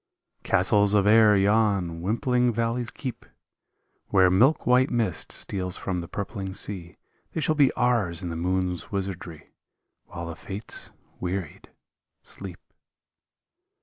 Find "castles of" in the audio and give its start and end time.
0.41-1.05